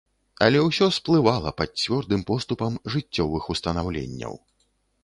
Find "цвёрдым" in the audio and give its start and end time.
1.83-2.25